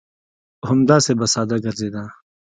همداسې 0.69 1.11
به 1.19 1.25
ساده 1.33 1.57
ګرځېده. 1.65 2.03